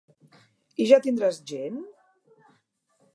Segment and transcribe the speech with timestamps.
[0.85, 1.77] I ja tindràs gent?